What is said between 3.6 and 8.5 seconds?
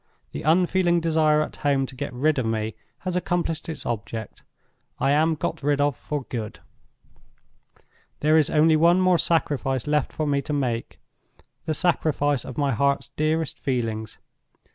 its object. I am got rid of for good. "There is